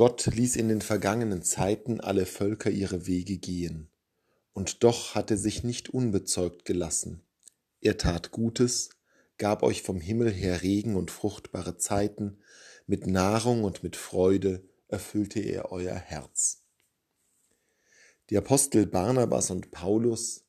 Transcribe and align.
Gott 0.00 0.24
ließ 0.24 0.56
in 0.56 0.68
den 0.70 0.80
vergangenen 0.80 1.42
Zeiten 1.42 2.00
alle 2.00 2.24
Völker 2.24 2.70
ihre 2.70 3.06
Wege 3.06 3.36
gehen, 3.36 3.90
und 4.54 4.82
doch 4.82 5.14
hat 5.14 5.30
er 5.30 5.36
sich 5.36 5.62
nicht 5.62 5.90
unbezeugt 5.90 6.64
gelassen. 6.64 7.20
Er 7.82 7.98
tat 7.98 8.30
Gutes, 8.30 8.88
gab 9.36 9.62
euch 9.62 9.82
vom 9.82 10.00
Himmel 10.00 10.30
her 10.32 10.62
Regen 10.62 10.96
und 10.96 11.10
fruchtbare 11.10 11.76
Zeiten, 11.76 12.38
mit 12.86 13.06
Nahrung 13.06 13.62
und 13.62 13.82
mit 13.82 13.94
Freude 13.94 14.66
erfüllte 14.88 15.40
er 15.40 15.70
euer 15.70 15.96
Herz. 15.96 16.62
Die 18.30 18.38
Apostel 18.38 18.86
Barnabas 18.86 19.50
und 19.50 19.70
Paulus 19.70 20.46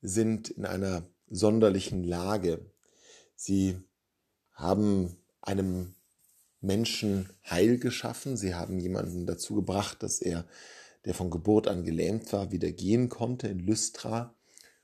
sind 0.00 0.48
in 0.48 0.64
einer 0.64 1.06
sonderlichen 1.28 2.04
Lage. 2.04 2.72
Sie 3.34 3.76
haben 4.54 5.18
einem 5.42 5.94
Menschen 6.64 7.30
Heil 7.48 7.78
geschaffen. 7.78 8.36
Sie 8.36 8.54
haben 8.54 8.78
jemanden 8.78 9.26
dazu 9.26 9.54
gebracht, 9.54 10.02
dass 10.02 10.20
er, 10.20 10.46
der 11.04 11.14
von 11.14 11.30
Geburt 11.30 11.68
an 11.68 11.84
gelähmt 11.84 12.32
war, 12.32 12.50
wieder 12.50 12.70
gehen 12.72 13.08
konnte 13.08 13.48
in 13.48 13.58
Lystra. 13.58 14.34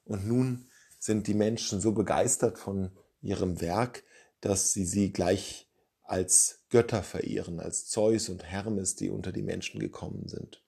Und 0.05 0.27
nun 0.27 0.67
sind 0.99 1.27
die 1.27 1.35
Menschen 1.35 1.81
so 1.81 1.93
begeistert 1.93 2.59
von 2.59 2.91
ihrem 3.23 3.61
Werk, 3.61 4.05
dass 4.41 4.73
sie 4.73 4.85
sie 4.85 5.13
gleich 5.13 5.69
als 6.03 6.61
Götter 6.71 7.03
verehren, 7.03 7.61
als 7.61 7.87
Zeus 7.87 8.29
und 8.29 8.45
Hermes, 8.45 8.97
die 8.97 9.11
unter 9.11 9.33
die 9.33 9.43
Menschen 9.43 9.81
gekommen 9.81 10.29
sind. 10.29 10.63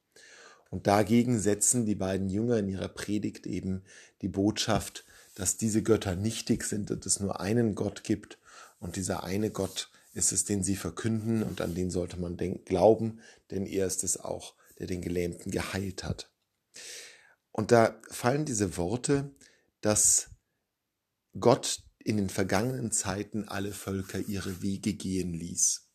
Und 0.71 0.87
dagegen 0.87 1.39
setzen 1.39 1.85
die 1.85 1.95
beiden 1.95 2.31
Jünger 2.31 2.59
in 2.59 2.69
ihrer 2.69 2.89
Predigt 2.89 3.47
eben 3.47 3.83
die 4.23 4.29
Botschaft, 4.29 5.05
dass 5.35 5.57
diese 5.57 5.83
Götter 5.83 6.17
nichtig 6.17 6.65
sind 6.65 6.91
und 6.91 7.05
es 7.05 7.21
nur 7.21 7.41
einen 7.41 7.75
Gott 7.75 8.05
gibt 8.05 8.39
und 8.81 8.97
dieser 8.97 9.25
eine 9.25 9.51
Gott 9.51 9.91
ist 10.13 10.33
es, 10.33 10.45
den 10.45 10.63
sie 10.63 10.77
verkünden 10.77 11.43
und 11.43 11.61
an 11.61 11.75
den 11.75 11.91
sollte 11.91 12.19
man 12.19 12.37
glauben, 12.65 13.21
denn 13.51 13.67
er 13.67 13.87
ist 13.87 14.05
es 14.05 14.19
auch, 14.19 14.55
der 14.79 14.87
den 14.87 15.01
Gelähmten 15.01 15.51
geheilt 15.51 16.05
hat. 16.05 16.31
Und 17.51 17.71
da 17.71 18.01
fallen 18.11 18.45
diese 18.45 18.77
Worte, 18.77 19.31
dass 19.81 20.31
Gott 21.39 21.83
in 21.99 22.17
den 22.17 22.31
vergangenen 22.31 22.91
Zeiten 22.93 23.49
alle 23.49 23.73
Völker 23.73 24.19
ihre 24.19 24.63
Wege 24.63 24.95
gehen 24.95 25.33
ließ. 25.33 25.89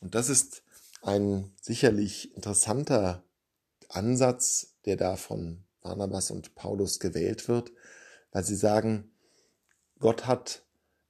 Und 0.00 0.14
das 0.14 0.28
ist 0.28 0.62
ein 1.02 1.52
sicherlich 1.60 2.34
interessanter 2.34 3.24
Ansatz, 3.88 4.74
der 4.84 4.96
da 4.96 5.16
von 5.16 5.64
Barnabas 5.80 6.30
und 6.30 6.54
Paulus 6.54 6.98
gewählt 6.98 7.46
wird, 7.48 7.72
weil 8.32 8.44
sie 8.44 8.56
sagen, 8.56 9.12
Gott 9.98 10.26
hat 10.26 10.64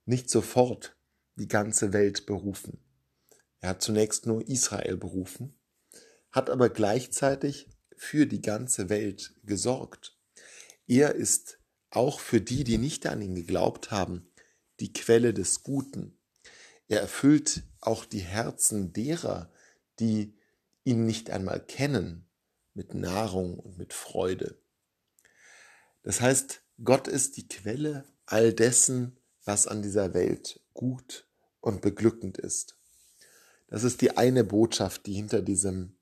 nicht 0.04 0.28
sofort 0.28 0.96
die 1.36 1.48
ganze 1.48 1.92
Welt 1.92 2.26
berufen. 2.26 2.78
Er 3.60 3.70
hat 3.70 3.82
zunächst 3.82 4.26
nur 4.26 4.46
Israel 4.46 4.96
berufen, 4.96 5.58
hat 6.30 6.50
aber 6.50 6.68
gleichzeitig 6.68 7.68
für 7.96 8.26
die 8.26 8.42
ganze 8.42 8.88
Welt 8.88 9.34
gesorgt. 9.44 10.18
Er 10.86 11.14
ist 11.14 11.58
auch 11.90 12.20
für 12.20 12.40
die, 12.40 12.64
die 12.64 12.78
nicht 12.78 13.06
an 13.06 13.22
ihn 13.22 13.34
geglaubt 13.34 13.90
haben, 13.90 14.30
die 14.80 14.92
Quelle 14.92 15.32
des 15.32 15.62
Guten. 15.62 16.18
Er 16.88 17.00
erfüllt 17.00 17.62
auch 17.80 18.04
die 18.04 18.20
Herzen 18.20 18.92
derer, 18.92 19.50
die 20.00 20.36
ihn 20.84 21.06
nicht 21.06 21.30
einmal 21.30 21.64
kennen, 21.64 22.26
mit 22.74 22.94
Nahrung 22.94 23.58
und 23.58 23.78
mit 23.78 23.92
Freude. 23.92 24.60
Das 26.02 26.20
heißt, 26.20 26.62
Gott 26.82 27.08
ist 27.08 27.36
die 27.36 27.48
Quelle 27.48 28.04
all 28.26 28.52
dessen, 28.52 29.16
was 29.44 29.66
an 29.66 29.82
dieser 29.82 30.14
Welt 30.14 30.60
gut 30.72 31.26
und 31.60 31.80
beglückend 31.80 32.38
ist. 32.38 32.76
Das 33.68 33.84
ist 33.84 34.00
die 34.00 34.16
eine 34.16 34.44
Botschaft, 34.44 35.06
die 35.06 35.14
hinter 35.14 35.42
diesem 35.42 35.96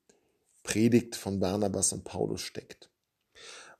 Predigt 0.63 1.15
von 1.15 1.39
Barnabas 1.39 1.93
und 1.93 2.03
Paulus 2.03 2.41
steckt. 2.41 2.89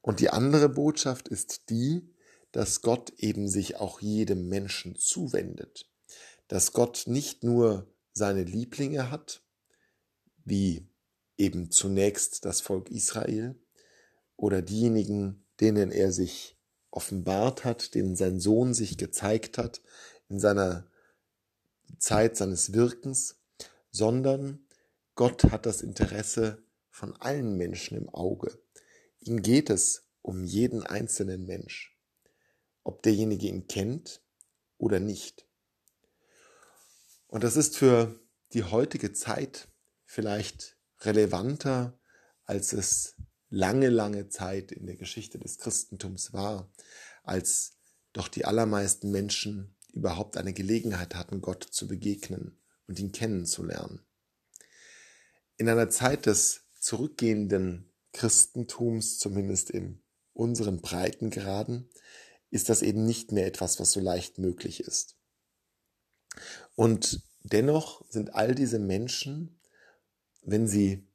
Und 0.01 0.19
die 0.19 0.29
andere 0.29 0.69
Botschaft 0.69 1.27
ist 1.27 1.69
die, 1.69 2.13
dass 2.51 2.81
Gott 2.81 3.13
eben 3.17 3.47
sich 3.47 3.77
auch 3.77 4.01
jedem 4.01 4.47
Menschen 4.47 4.95
zuwendet, 4.95 5.89
dass 6.47 6.73
Gott 6.73 7.03
nicht 7.07 7.43
nur 7.43 7.87
seine 8.13 8.43
Lieblinge 8.43 9.09
hat, 9.09 9.41
wie 10.45 10.87
eben 11.37 11.71
zunächst 11.71 12.45
das 12.45 12.61
Volk 12.61 12.91
Israel 12.91 13.55
oder 14.35 14.61
diejenigen, 14.61 15.45
denen 15.59 15.91
er 15.91 16.11
sich 16.11 16.52
offenbart 16.93 17.65
hat, 17.65 17.95
denen 17.95 18.15
sein 18.15 18.39
Sohn 18.39 18.73
sich 18.73 18.97
gezeigt 18.97 19.57
hat 19.57 19.81
in 20.29 20.39
seiner 20.39 20.87
Zeit 21.97 22.37
seines 22.37 22.73
Wirkens, 22.73 23.39
sondern 23.91 24.65
Gott 25.15 25.43
hat 25.51 25.65
das 25.65 25.81
Interesse 25.81 26.63
von 26.89 27.15
allen 27.17 27.57
Menschen 27.57 27.97
im 27.97 28.09
Auge. 28.09 28.57
Ihm 29.19 29.41
geht 29.41 29.69
es 29.69 30.05
um 30.21 30.43
jeden 30.43 30.83
einzelnen 30.83 31.45
Mensch 31.45 31.93
ob 32.83 33.01
derjenige 33.03 33.47
ihn 33.47 33.67
kennt 33.67 34.21
oder 34.77 34.99
nicht. 34.99 35.47
Und 37.27 37.43
das 37.43 37.55
ist 37.55 37.77
für 37.77 38.19
die 38.53 38.63
heutige 38.63 39.13
Zeit 39.13 39.69
vielleicht 40.05 40.77
relevanter, 40.99 41.99
als 42.43 42.73
es 42.73 43.15
lange, 43.53 43.89
lange 43.89 44.29
Zeit 44.29 44.71
in 44.71 44.87
der 44.87 44.95
Geschichte 44.95 45.37
des 45.37 45.59
Christentums 45.59 46.33
war, 46.33 46.71
als 47.23 47.77
doch 48.11 48.27
die 48.27 48.45
allermeisten 48.45 49.11
Menschen 49.11 49.75
überhaupt 49.93 50.37
eine 50.37 50.53
Gelegenheit 50.53 51.13
hatten, 51.13 51.39
Gott 51.39 51.63
zu 51.63 51.87
begegnen 51.87 52.59
und 52.87 52.99
ihn 52.99 53.11
kennenzulernen. 53.11 54.01
In 55.57 55.69
einer 55.69 55.91
Zeit 55.91 56.25
des 56.25 56.63
zurückgehenden 56.79 57.93
Christentums, 58.11 59.19
zumindest 59.19 59.69
in 59.69 60.01
unseren 60.33 60.81
Breitengraden, 60.81 61.91
ist 62.49 62.69
das 62.69 62.81
eben 62.81 63.05
nicht 63.05 63.31
mehr 63.31 63.45
etwas, 63.45 63.79
was 63.79 63.91
so 63.91 63.99
leicht 63.99 64.39
möglich 64.39 64.79
ist. 64.79 65.15
Und 66.73 67.21
dennoch 67.43 68.03
sind 68.09 68.33
all 68.33 68.55
diese 68.55 68.79
Menschen, 68.79 69.59
wenn 70.41 70.67
sie 70.67 71.07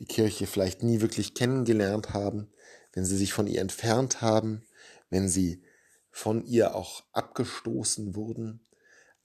die 0.00 0.06
Kirche 0.06 0.46
vielleicht 0.46 0.82
nie 0.82 1.00
wirklich 1.00 1.34
kennengelernt 1.34 2.14
haben, 2.14 2.50
wenn 2.92 3.04
sie 3.04 3.16
sich 3.16 3.32
von 3.32 3.46
ihr 3.46 3.60
entfernt 3.60 4.22
haben, 4.22 4.62
wenn 5.10 5.28
sie 5.28 5.62
von 6.10 6.44
ihr 6.44 6.74
auch 6.74 7.04
abgestoßen 7.12 8.16
wurden, 8.16 8.66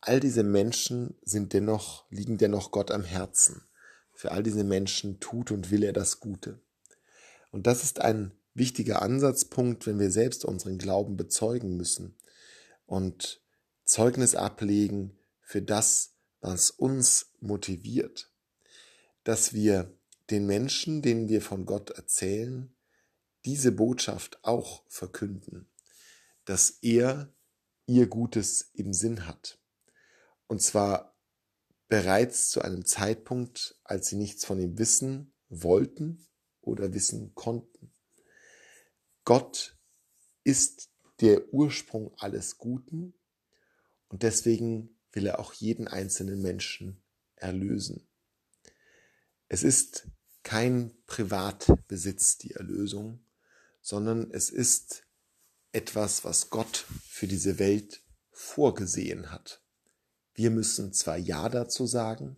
all 0.01 0.19
diese 0.19 0.43
Menschen 0.43 1.15
sind 1.23 1.53
dennoch, 1.53 2.05
liegen 2.11 2.37
dennoch 2.37 2.71
Gott 2.71 2.91
am 2.91 3.03
Herzen. 3.03 3.63
Für 4.13 4.31
all 4.31 4.43
diese 4.43 4.63
Menschen 4.63 5.19
tut 5.19 5.51
und 5.51 5.71
will 5.71 5.83
er 5.83 5.93
das 5.93 6.19
Gute. 6.19 6.61
Und 7.51 7.67
das 7.67 7.83
ist 7.83 8.01
ein 8.01 8.31
wichtiger 8.53 9.01
Ansatzpunkt, 9.01 9.87
wenn 9.87 9.99
wir 9.99 10.11
selbst 10.11 10.45
unseren 10.45 10.77
Glauben 10.77 11.17
bezeugen 11.17 11.75
müssen 11.75 12.15
und 12.85 13.41
Zeugnis 13.83 14.35
ablegen 14.35 15.17
für 15.41 15.61
das, 15.61 16.13
was 16.41 16.69
uns 16.69 17.31
motiviert, 17.39 18.31
dass 19.23 19.53
wir 19.53 19.91
den 20.29 20.45
Menschen, 20.45 21.01
denen 21.01 21.29
wir 21.29 21.41
von 21.41 21.65
Gott 21.65 21.91
erzählen, 21.91 22.75
diese 23.45 23.71
Botschaft 23.71 24.39
auch 24.43 24.83
verkünden, 24.87 25.69
dass 26.45 26.79
er 26.81 27.33
ihr 27.85 28.07
Gutes 28.07 28.71
im 28.73 28.93
Sinn 28.93 29.27
hat. 29.27 29.59
Und 30.47 30.61
zwar 30.61 31.15
bereits 31.87 32.49
zu 32.49 32.61
einem 32.61 32.85
Zeitpunkt, 32.85 33.79
als 33.83 34.07
sie 34.07 34.15
nichts 34.15 34.45
von 34.45 34.59
ihm 34.59 34.77
wissen 34.79 35.33
wollten 35.49 36.25
oder 36.61 36.93
wissen 36.93 37.35
konnten. 37.35 37.93
Gott 39.23 39.77
ist 40.43 40.89
der 41.21 41.53
Ursprung 41.53 42.13
alles 42.17 42.57
Guten 42.57 43.13
und 44.07 44.23
deswegen 44.23 44.97
will 45.11 45.27
er 45.27 45.39
auch 45.39 45.53
jeden 45.53 45.87
einzelnen 45.87 46.41
Menschen 46.41 47.01
erlösen. 47.35 48.07
Es 49.47 49.63
ist 49.63 50.07
kein 50.45 50.93
Privatbesitz, 51.07 52.37
die 52.37 52.51
Erlösung, 52.51 53.19
sondern 53.81 54.29
es 54.29 54.51
ist 54.51 55.03
etwas, 55.71 56.23
was 56.23 56.51
Gott 56.51 56.85
für 57.09 57.25
diese 57.27 57.57
Welt 57.57 58.03
vorgesehen 58.31 59.31
hat. 59.31 59.61
Wir 60.35 60.51
müssen 60.51 60.93
zwar 60.93 61.17
Ja 61.17 61.49
dazu 61.49 61.87
sagen, 61.87 62.37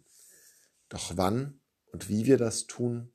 doch 0.88 1.18
wann 1.18 1.59
und 1.92 2.07
wie 2.07 2.25
wir 2.25 2.38
das 2.38 2.65
tun 2.65 3.12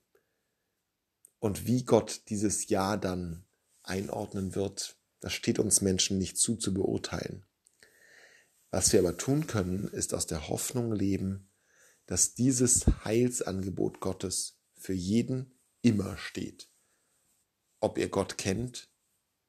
und 1.38 1.66
wie 1.66 1.84
Gott 1.84 2.24
dieses 2.28 2.68
Ja 2.68 2.98
dann 2.98 3.46
einordnen 3.82 4.54
wird, 4.54 4.98
das 5.20 5.32
steht 5.32 5.58
uns 5.58 5.80
Menschen 5.80 6.18
nicht 6.18 6.36
zu 6.36 6.56
zu 6.56 6.74
beurteilen. 6.74 7.46
Was 8.70 8.92
wir 8.92 9.00
aber 9.00 9.16
tun 9.16 9.46
können, 9.46 9.88
ist 9.88 10.12
aus 10.12 10.26
der 10.26 10.48
Hoffnung 10.48 10.92
leben, 10.92 11.48
dass 12.04 12.34
dieses 12.34 12.86
Heilsangebot 13.04 14.00
Gottes 14.00 14.58
für 14.82 14.92
jeden 14.92 15.58
immer 15.80 16.16
steht. 16.16 16.68
Ob 17.80 17.98
ihr 17.98 18.08
Gott 18.08 18.36
kennt 18.36 18.90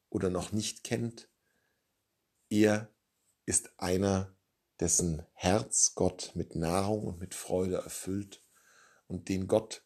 oder 0.10 0.30
noch 0.30 0.52
nicht 0.52 0.84
kennt, 0.84 1.30
er 2.50 2.94
ist 3.46 3.80
einer, 3.80 4.36
dessen 4.80 5.26
Herz 5.34 5.96
Gott 5.96 6.32
mit 6.36 6.56
Nahrung 6.56 7.06
und 7.08 7.20
mit 7.20 7.34
Freude 7.34 7.78
erfüllt 7.78 8.44
und 9.08 9.30
den 9.30 9.48
Gott 9.48 9.86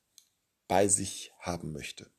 bei 0.68 0.88
sich 0.88 1.32
haben 1.40 1.72
möchte. 1.72 2.12